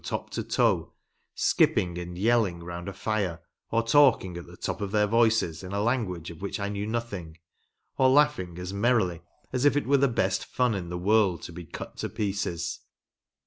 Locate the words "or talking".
3.69-4.35